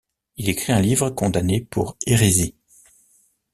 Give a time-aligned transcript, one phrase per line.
[0.37, 2.55] Il écrit un livre condamné pour hérésie.